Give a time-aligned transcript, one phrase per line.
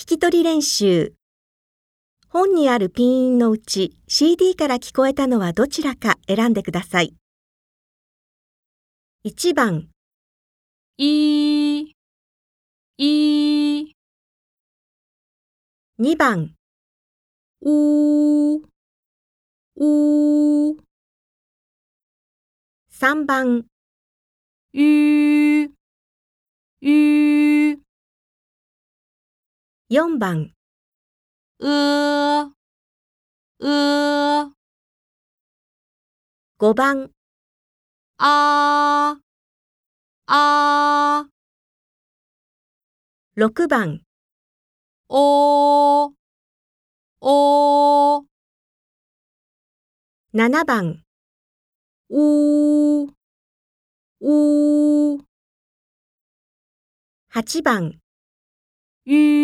[0.00, 1.12] 聞き取り練習。
[2.26, 7.14] 本にあるピン音のうち CD から聞こえたのはどちらか選んでください。
[9.24, 9.90] 1番、
[10.96, 11.96] いい、
[12.96, 13.96] いい、
[15.98, 16.54] 2番、
[17.60, 18.60] うー、
[19.76, 20.76] うー、
[22.90, 23.66] 3番、
[24.72, 25.79] ゆ
[29.92, 30.54] 4番、
[31.58, 32.50] うー、
[33.58, 34.50] うー、
[36.58, 37.10] 5番、
[38.18, 39.22] あー、
[40.28, 41.30] あー、
[43.34, 44.02] 6番、
[45.08, 46.12] おー、
[47.20, 48.26] おー、
[50.32, 51.02] 7番、
[52.10, 53.12] うー、
[54.20, 55.24] うー、
[57.30, 58.00] 8番、
[59.04, 59.39] ゆー、